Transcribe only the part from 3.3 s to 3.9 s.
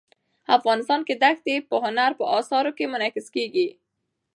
کېږي.